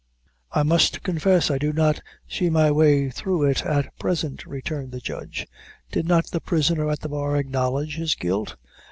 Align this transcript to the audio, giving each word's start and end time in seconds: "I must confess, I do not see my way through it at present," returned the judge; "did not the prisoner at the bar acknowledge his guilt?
"I 0.51 0.63
must 0.63 1.03
confess, 1.03 1.51
I 1.51 1.59
do 1.59 1.71
not 1.71 2.01
see 2.27 2.49
my 2.49 2.71
way 2.71 3.11
through 3.11 3.43
it 3.43 3.63
at 3.67 3.95
present," 3.99 4.47
returned 4.47 4.91
the 4.93 4.99
judge; 4.99 5.45
"did 5.91 6.07
not 6.07 6.25
the 6.31 6.41
prisoner 6.41 6.89
at 6.89 7.01
the 7.01 7.09
bar 7.09 7.37
acknowledge 7.37 7.97
his 7.97 8.15
guilt? 8.15 8.55